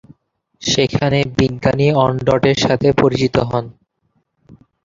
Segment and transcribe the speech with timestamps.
[0.61, 3.65] সেখানে বিজ্ঞানী ওনডট-এর সাথে পরিচিত হন।